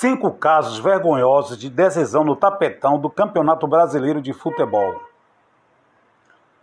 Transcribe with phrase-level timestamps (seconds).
[0.00, 4.98] Cinco casos vergonhosos de decisão no tapetão do Campeonato Brasileiro de Futebol.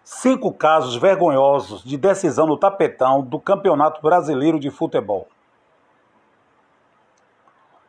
[0.03, 5.27] Cinco casos vergonhosos de decisão no tapetão do Campeonato Brasileiro de Futebol.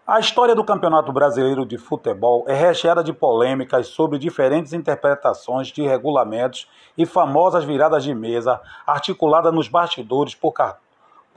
[0.06, 5.80] A história do Campeonato Brasileiro de Futebol é recheada de polêmicas sobre diferentes interpretações de
[5.80, 10.52] regulamentos e famosas viradas de mesa articuladas nos bastidores por,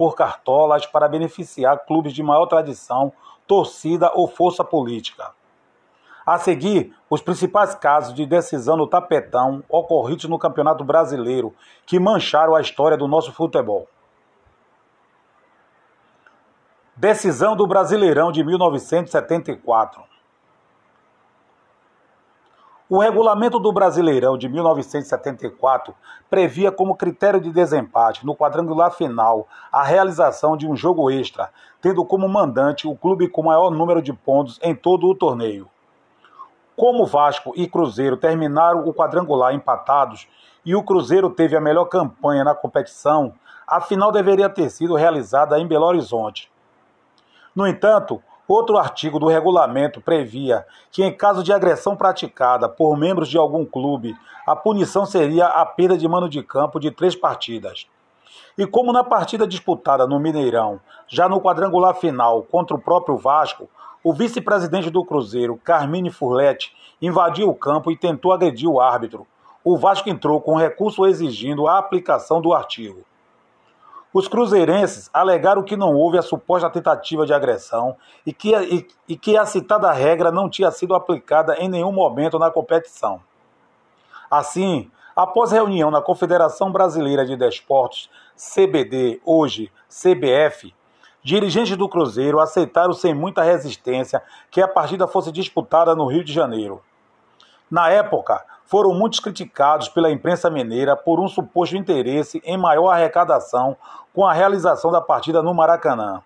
[0.01, 3.13] por cartolas para beneficiar clubes de maior tradição
[3.45, 5.31] torcida ou força política.
[6.25, 11.53] A seguir, os principais casos de decisão no tapetão ocorridos no Campeonato Brasileiro
[11.85, 13.87] que mancharam a história do nosso futebol.
[16.95, 20.01] Decisão do Brasileirão de 1974.
[22.93, 25.95] O regulamento do Brasileirão de 1974
[26.29, 32.03] previa como critério de desempate no quadrangular final a realização de um jogo extra, tendo
[32.03, 35.69] como mandante o clube com maior número de pontos em todo o torneio.
[36.75, 40.27] Como Vasco e Cruzeiro terminaram o quadrangular empatados
[40.65, 43.33] e o Cruzeiro teve a melhor campanha na competição,
[43.65, 46.51] a final deveria ter sido realizada em Belo Horizonte.
[47.55, 48.21] No entanto,
[48.53, 53.63] Outro artigo do regulamento previa que, em caso de agressão praticada por membros de algum
[53.63, 54.13] clube,
[54.45, 57.87] a punição seria a perda de mano de campo de três partidas.
[58.57, 63.69] E como na partida disputada no Mineirão, já no quadrangular final contra o próprio Vasco,
[64.03, 69.25] o vice-presidente do Cruzeiro, Carmine Furlete, invadiu o campo e tentou agredir o árbitro.
[69.63, 73.05] O Vasco entrou com recurso exigindo a aplicação do artigo.
[74.13, 77.95] Os cruzeirenses alegaram que não houve a suposta tentativa de agressão
[78.25, 82.37] e que, e, e que a citada regra não tinha sido aplicada em nenhum momento
[82.37, 83.21] na competição.
[84.29, 90.73] Assim, após reunião na Confederação Brasileira de Desportos, CBD, hoje CBF,
[91.23, 96.33] dirigentes do Cruzeiro aceitaram sem muita resistência que a partida fosse disputada no Rio de
[96.33, 96.81] Janeiro.
[97.69, 103.75] Na época, foram muito criticados pela imprensa mineira por um suposto interesse em maior arrecadação
[104.13, 106.23] com a realização da partida no Maracanã.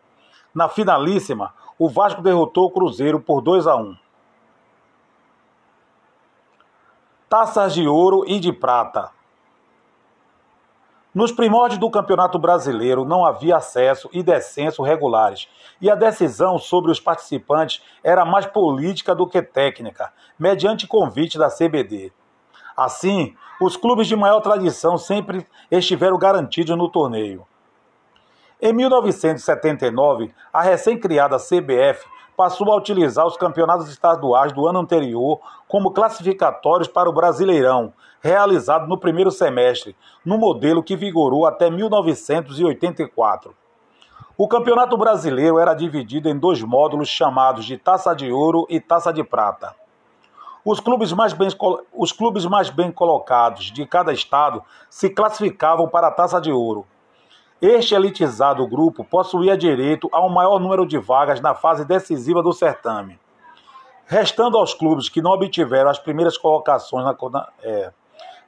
[0.53, 3.97] Na finalíssima, o Vasco derrotou o Cruzeiro por 2 a 1.
[7.27, 9.09] Taças de ouro e de prata.
[11.15, 15.49] Nos primórdios do Campeonato Brasileiro não havia acesso e descenso regulares,
[15.81, 21.49] e a decisão sobre os participantes era mais política do que técnica, mediante convite da
[21.49, 22.13] CBD.
[22.75, 27.45] Assim, os clubes de maior tradição sempre estiveram garantidos no torneio.
[28.61, 35.91] Em 1979, a recém-criada CBF passou a utilizar os campeonatos estaduais do ano anterior como
[35.91, 43.55] classificatórios para o Brasileirão, realizado no primeiro semestre, no modelo que vigorou até 1984.
[44.37, 49.13] O Campeonato Brasileiro era dividido em dois módulos chamados de Taça de Ouro e Taça
[49.13, 49.73] de Prata.
[50.65, 51.47] Os clubes, mais bem,
[51.93, 56.87] os clubes mais bem colocados de cada estado se classificavam para a Taça de Ouro.
[57.61, 62.51] Este elitizado grupo possuía direito a um maior número de vagas na fase decisiva do
[62.51, 63.19] certame.
[64.07, 67.93] Restando aos clubes que não obtiveram as primeiras colocações na, é,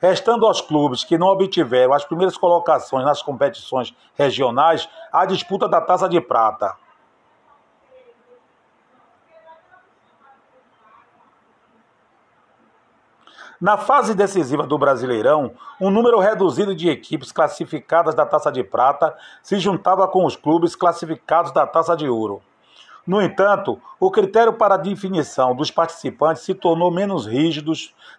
[0.02, 5.82] restando aos clubes que não obtiveram as primeiras colocações nas competições regionais a disputa da
[5.82, 6.76] Taça de Prata.
[13.60, 15.52] Na fase decisiva do Brasileirão,
[15.82, 20.76] um número reduzido de equipes classificadas da Taça de Prata se juntava com os clubes
[20.76, 22.40] classificados da Taça de Ouro.
[23.06, 27.72] No entanto, o critério para a definição dos participantes se tornou menos rígido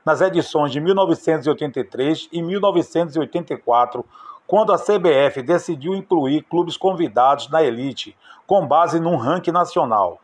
[0.05, 4.05] nas edições de 1983 e 1984,
[4.44, 10.19] quando a CBF decidiu incluir clubes convidados na elite, com base num ranking nacional.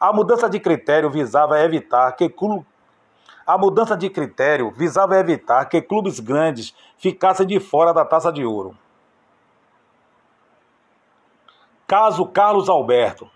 [0.00, 2.30] A mudança de critério visava evitar que
[3.46, 8.44] a mudança de critério visava evitar que clubes grandes ficassem de fora da taça de
[8.44, 8.76] ouro.
[11.86, 13.30] Caso Carlos Alberto.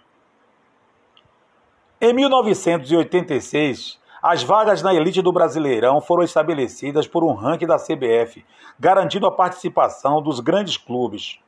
[2.00, 8.44] Em 1986, as vagas na elite do Brasileirão foram estabelecidas por um ranking da CBF,
[8.78, 11.38] garantindo a participação dos grandes clubes.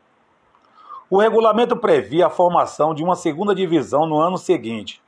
[1.10, 5.02] O regulamento previa a formação de uma segunda divisão no ano seguinte,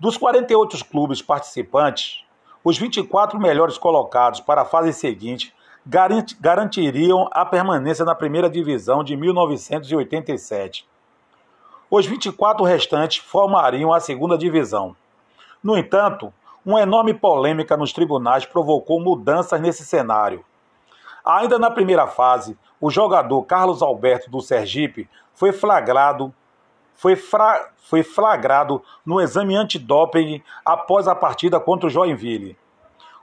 [0.00, 2.24] dos 48 clubes participantes,
[2.64, 5.54] os 24 melhores colocados para a fase seguinte
[6.40, 10.88] garantiriam a permanência na primeira divisão de 1987.
[11.90, 14.96] Os 24 restantes formariam a segunda divisão.
[15.62, 16.32] No entanto,
[16.64, 20.42] uma enorme polêmica nos tribunais provocou mudanças nesse cenário.
[21.22, 26.34] Ainda na primeira fase, o jogador Carlos Alberto do Sergipe foi flagrado
[26.94, 32.56] foi, fra foi flagrado no exame antidoping após a partida contra o Joinville.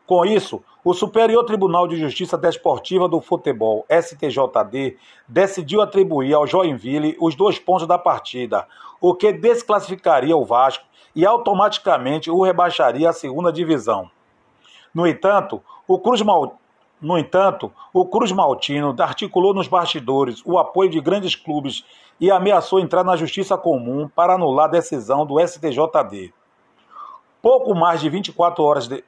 [0.05, 4.97] Com isso, o Superior Tribunal de Justiça Desportiva do Futebol, STJD,
[5.27, 8.65] decidiu atribuir ao Joinville os dois pontos da partida,
[9.01, 14.09] o que desclassificaria o Vasco e automaticamente o rebaixaria à segunda divisão.
[14.93, 16.57] No entanto, o Cruz Mal...
[16.99, 21.85] No entanto, o Cruz Maltino articulou nos bastidores o apoio de grandes clubes
[22.19, 26.33] e ameaçou entrar na justiça comum para anular a decisão do STJD.
[27.41, 29.03] Pouco mais de 24 horas, de...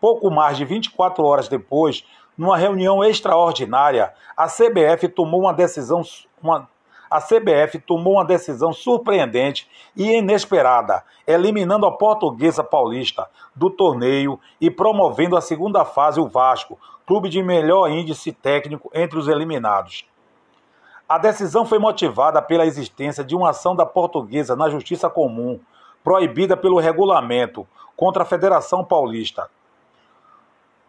[0.00, 2.04] Pouco mais de 24 horas depois,
[2.36, 6.02] numa reunião extraordinária, a CBF tomou uma decisão,
[6.42, 6.68] uma,
[7.10, 14.70] a CBF tomou uma decisão surpreendente e inesperada, eliminando a Portuguesa Paulista do torneio e
[14.70, 20.04] promovendo a segunda fase o Vasco, clube de melhor índice técnico entre os eliminados.
[21.06, 25.60] A decisão foi motivada pela existência de uma ação da Portuguesa na Justiça Comum,
[26.02, 29.50] proibida pelo regulamento, contra a Federação Paulista.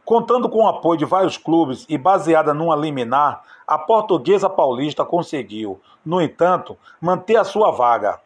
[0.06, 5.82] Contando com o apoio de vários clubes e baseada numa liminar, a Portuguesa Paulista conseguiu,
[6.06, 8.20] no entanto, manter a sua vaga.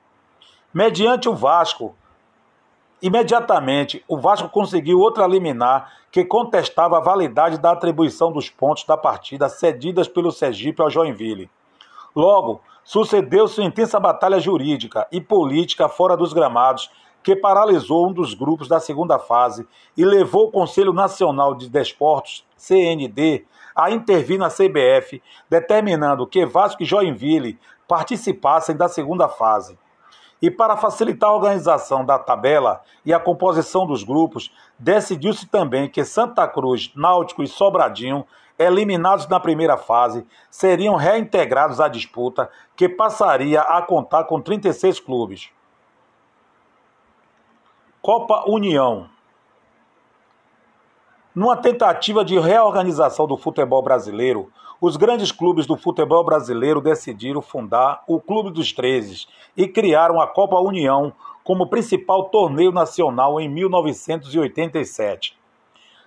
[0.72, 1.96] Mediante o Vasco,
[3.02, 8.96] imediatamente o Vasco conseguiu outra liminar que contestava a validade da atribuição dos pontos da
[8.96, 11.50] partida cedidas pelo Sergipe ao Joinville.
[12.20, 16.92] Logo, sucedeu-se intensa batalha jurídica e política fora dos gramados
[17.24, 22.46] que paralisou um dos grupos da segunda fase e levou o Conselho Nacional de Desportos,
[22.58, 27.58] CND, a intervir na CBF, determinando que Vasco e Joinville
[27.88, 29.80] participassem da segunda fase.
[30.42, 36.04] E para facilitar a organização da tabela e a composição dos grupos, decidiu-se também que
[36.04, 38.26] Santa Cruz, Náutico e Sobradinho,
[38.60, 45.50] eliminados na primeira fase, seriam reintegrados à disputa, que passaria a contar com 36 clubes.
[48.02, 49.10] Copa União.
[51.34, 54.52] Numa tentativa de reorganização do futebol brasileiro,
[54.82, 60.28] os grandes clubes do futebol brasileiro decidiram fundar o Clube dos Trezes e criaram a
[60.28, 61.14] Copa União
[61.44, 65.39] como principal torneio nacional em 1987.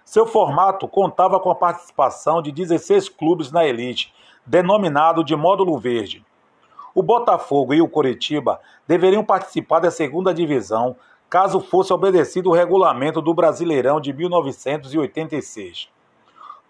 [0.04, 4.12] Seu formato contava com a participação de 16 clubes na elite,
[4.44, 6.24] denominado de Módulo Verde.
[6.94, 10.96] O Botafogo e o Coritiba deveriam participar da segunda divisão
[11.30, 15.88] caso fosse obedecido o regulamento do Brasileirão de 1986.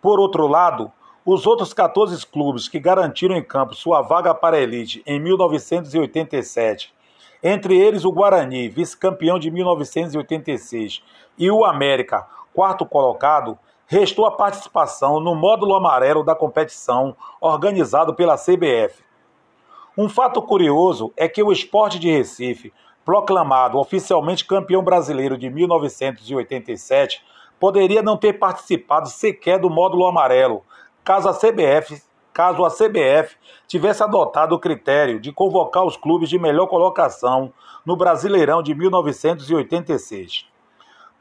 [0.01, 0.93] Por outro lado,
[1.27, 6.95] os outros 14 clubes que garantiram em campo sua vaga para a elite em 1987,
[7.43, 11.03] entre eles o Guarani, vice-campeão de 1986,
[11.37, 18.37] e o América, quarto colocado, restou a participação no módulo amarelo da competição organizado pela
[18.37, 19.05] CBF.
[19.97, 22.73] Um fato curioso é que o Esporte de Recife,
[23.05, 27.23] proclamado oficialmente campeão brasileiro de 1987,
[27.61, 30.65] poderia não ter participado sequer do módulo amarelo,
[31.05, 33.37] caso a CBF, caso a CBF
[33.69, 37.53] tivesse adotado o critério de convocar os clubes de melhor colocação
[37.85, 40.47] no Brasileirão de 1986.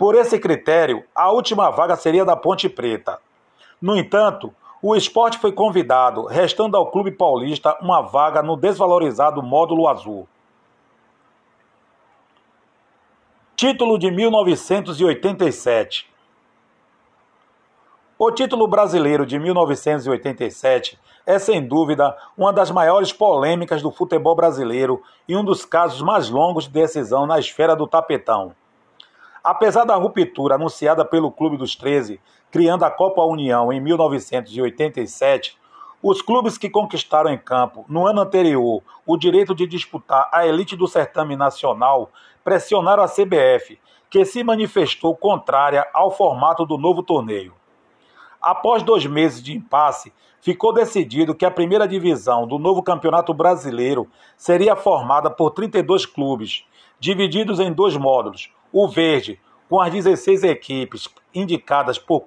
[0.02, 3.20] Por esse critério, a última vaga seria da Ponte Preta.
[3.80, 9.88] No entanto, o esporte foi convidado, restando ao Clube Paulista uma vaga no desvalorizado módulo
[9.88, 10.28] azul.
[13.56, 16.10] Título de 1987
[18.18, 25.04] o título brasileiro de 1987 é, sem dúvida, uma das maiores polêmicas do futebol brasileiro
[25.28, 28.56] e um dos casos mais longos de decisão na esfera do tapetão.
[29.44, 32.22] Apesar da ruptura anunciada pelo Clube dos 13,
[32.52, 35.58] criando a Copa União em 1987,
[36.04, 40.76] os clubes que conquistaram em campo, no ano anterior, o direito de disputar a elite
[40.76, 42.12] do certame nacional
[42.44, 43.80] pressionaram a CBF,
[44.12, 47.54] que se manifestou contrária ao formato do novo torneio.
[48.40, 54.08] Após dois meses de impasse, ficou decidido que a primeira divisão do novo Campeonato Brasileiro
[54.38, 56.64] seria formada por 32 clubes,
[57.00, 62.24] divididos em dois módulos: o verde, com as 16 equipes indicadas por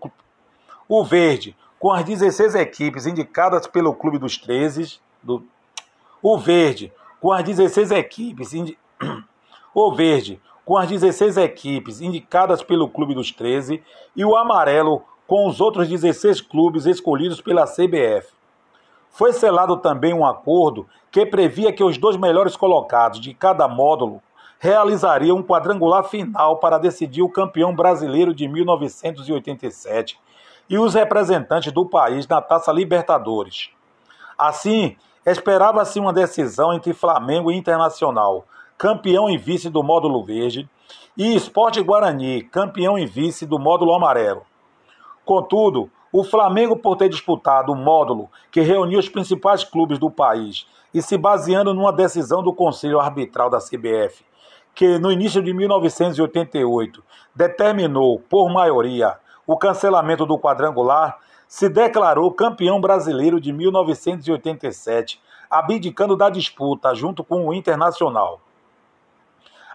[0.88, 5.44] o verde, com as 16 equipes indicadas pelo Clube dos 13, do
[6.22, 8.78] o verde, com as 16 equipes indi...
[9.74, 13.82] o verde, com as 16 equipes indicadas pelo Clube dos 13
[14.16, 18.32] e o amarelo com os outros 16 clubes escolhidos pela CBF.
[19.10, 24.22] Foi selado também um acordo que previa que os dois melhores colocados de cada módulo
[24.58, 30.18] realizariam um quadrangular final para decidir o campeão brasileiro de 1987
[30.68, 33.70] e os representantes do país na Taça Libertadores.
[34.38, 38.44] Assim, esperava-se uma decisão entre Flamengo e Internacional,
[38.76, 40.68] campeão e vice do módulo verde,
[41.16, 44.42] e Esporte Guarani, campeão e vice do módulo amarelo.
[45.24, 50.66] Contudo, o Flamengo, por ter disputado o módulo que reuniu os principais clubes do país
[50.92, 54.24] e se baseando numa decisão do Conselho Arbitral da CBF,
[54.74, 57.02] que no início de 1988
[57.34, 59.16] determinou, por maioria,
[59.46, 67.46] o cancelamento do quadrangular, se declarou campeão brasileiro de 1987, abdicando da disputa junto com
[67.46, 68.40] o Internacional.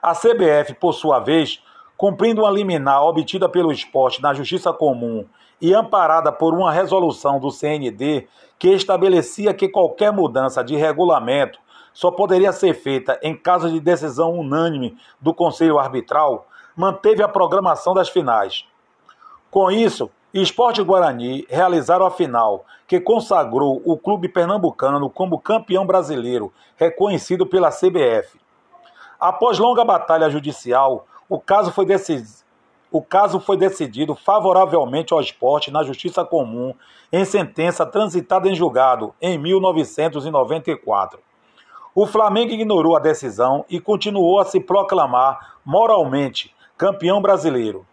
[0.02, 1.64] A CBF, por sua vez,
[1.96, 5.26] cumprindo uma liminar obtida pelo esporte na Justiça Comum
[5.62, 8.28] e amparada por uma resolução do CND
[8.58, 11.60] que estabelecia que qualquer mudança de regulamento
[12.00, 17.94] só poderia ser feita em caso de decisão unânime do Conselho Arbitral, manteve a programação
[17.94, 18.66] das finais.
[19.52, 26.54] Com isso, Esporte Guarani realizaram a final, que consagrou o clube pernambucano como campeão brasileiro,
[26.78, 28.40] reconhecido pela CBF.
[29.20, 32.40] Após longa batalha judicial, o caso foi decidido.
[32.90, 36.74] O caso foi decidido favoravelmente ao esporte na Justiça Comum,
[37.12, 41.28] em sentença transitada em julgado em 1994.
[41.96, 47.86] O Flamengo ignorou a decisão e continuou a se proclamar moralmente campeão brasileiro.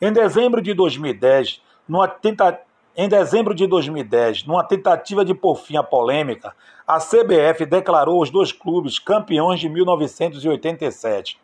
[0.00, 2.60] Em dezembro de 2010, numa tenta...
[2.96, 6.52] em dezembro de 2010, numa tentativa de pôr fim à polêmica,
[6.86, 11.40] a CBF declarou os dois clubes campeões de 1987.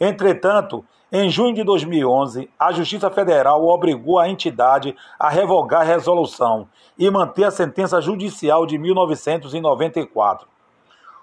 [0.00, 6.68] Entretanto, em junho de 2011, a Justiça Federal obrigou a entidade a revogar a resolução
[6.98, 10.46] e manter a sentença judicial de 1994.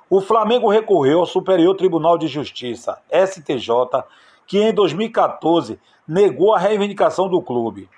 [0.08, 4.04] O Flamengo recorreu ao Superior Tribunal de Justiça, STJ,
[4.46, 7.90] que em 2014 negou a reivindicação do clube.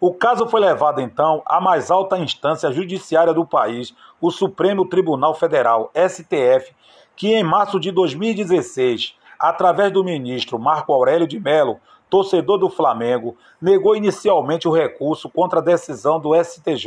[0.00, 5.34] O caso foi levado então à mais alta instância judiciária do país, o Supremo Tribunal
[5.34, 6.72] Federal, STF,
[7.16, 13.36] que em março de 2016, através do ministro Marco Aurélio de Mello, torcedor do Flamengo,
[13.60, 16.86] negou inicialmente o recurso contra a decisão do STJ.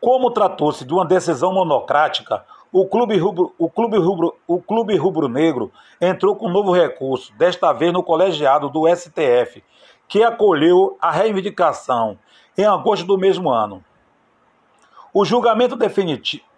[0.00, 5.72] Como tratou-se de uma decisão monocrática, o clube rubro, o clube rubro, o clube rubro-negro
[6.00, 9.64] entrou com um novo recurso, desta vez no colegiado do STF,
[10.06, 12.18] que acolheu a reivindicação
[12.56, 13.82] em agosto do mesmo ano.
[15.12, 16.48] O julgamento definitivo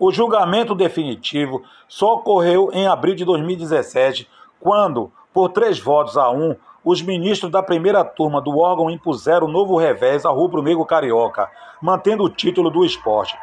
[0.00, 4.26] o julgamento definitivo só ocorreu em abril de 2017,
[4.58, 9.76] quando, por três votos a um, os ministros da primeira turma do órgão impuseram novo
[9.76, 13.36] revés ao rubro-negro carioca, mantendo o título do esporte.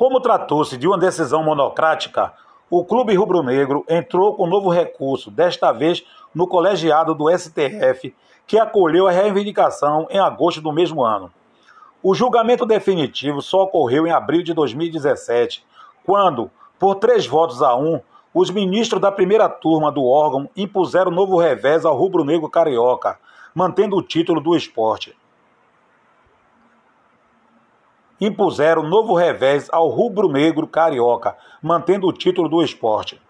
[0.00, 2.32] Como tratou-se de uma decisão monocrática,
[2.70, 6.02] o Clube Rubro-Negro entrou com novo recurso, desta vez
[6.34, 8.14] no colegiado do STF,
[8.46, 11.32] que acolheu a reivindicação em agosto do mesmo ano.
[12.02, 15.64] O julgamento definitivo só ocorreu em abril de 2017,
[16.04, 18.00] quando, por três votos a um,
[18.32, 23.18] os ministros da primeira turma do órgão impuseram novo revés ao rubro-negro carioca,
[23.54, 25.14] mantendo o título do esporte
[28.20, 33.20] impuseram novo revés ao rubro-negro carioca, mantendo o título do esporte.